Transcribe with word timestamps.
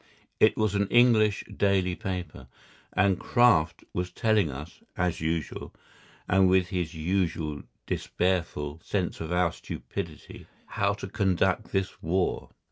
It 0.39 0.57
was 0.57 0.73
an 0.73 0.87
English 0.87 1.43
daily 1.55 1.95
paper, 1.95 2.47
and 2.91 3.19
Kraft 3.19 3.83
was 3.93 4.11
telling 4.11 4.49
us, 4.49 4.79
as 4.97 5.21
usual, 5.21 5.71
and 6.27 6.49
with 6.49 6.69
his 6.69 6.95
usual 6.95 7.61
despairful 7.85 8.79
sense 8.83 9.21
of 9.21 9.31
our 9.31 9.51
stupidity, 9.51 10.47
how 10.65 10.93
to 10.95 11.07
conduct 11.07 11.71
this 11.71 12.01
war. 12.01 12.49